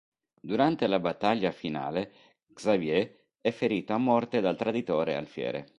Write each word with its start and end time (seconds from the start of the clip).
Durante 0.41 0.87
la 0.87 0.99
battaglia 0.99 1.51
finale, 1.51 2.11
Xavier 2.55 3.35
è 3.39 3.51
ferito 3.51 3.93
a 3.93 3.97
morte 3.99 4.41
dal 4.41 4.57
traditore 4.57 5.13
Alfiere. 5.13 5.69